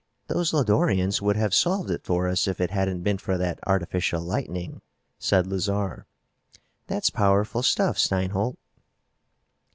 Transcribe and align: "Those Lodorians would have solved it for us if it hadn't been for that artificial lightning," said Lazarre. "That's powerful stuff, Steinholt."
"Those 0.25 0.51
Lodorians 0.51 1.21
would 1.21 1.35
have 1.35 1.53
solved 1.53 1.91
it 1.91 2.03
for 2.03 2.27
us 2.27 2.47
if 2.47 2.59
it 2.59 2.71
hadn't 2.71 3.03
been 3.03 3.19
for 3.19 3.37
that 3.37 3.59
artificial 3.67 4.19
lightning," 4.19 4.81
said 5.19 5.45
Lazarre. 5.45 6.07
"That's 6.87 7.11
powerful 7.11 7.61
stuff, 7.61 7.99
Steinholt." 7.99 8.57